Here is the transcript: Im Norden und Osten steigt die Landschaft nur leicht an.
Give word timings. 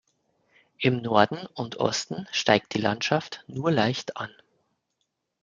Im 0.79 1.03
Norden 1.03 1.45
und 1.53 1.77
Osten 1.77 2.25
steigt 2.31 2.73
die 2.73 2.79
Landschaft 2.81 3.43
nur 3.45 3.71
leicht 3.71 4.17
an. 4.17 4.31